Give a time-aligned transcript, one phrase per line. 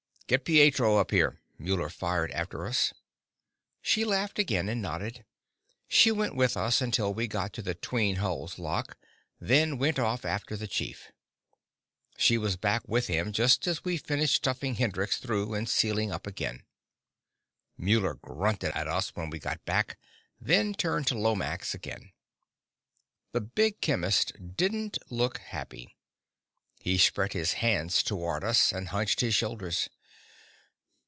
[0.31, 2.93] "Get Pietro up here!" Muller fired after us.
[3.81, 5.25] She laughed again, and nodded.
[5.89, 8.97] She went with us until we got to the 'tween hulls lock,
[9.41, 11.11] then went off after the chief.
[12.15, 16.25] She was back with him just as we finished stuffing Hendrix through and sealing up
[16.25, 16.63] again.
[17.77, 19.99] Muller grunted at us when we got back,
[20.39, 22.13] then turned to Lomax again.
[23.33, 25.97] The big chemist didn't look happy.
[26.79, 29.89] He spread his hands toward us, and hunched his shoulders.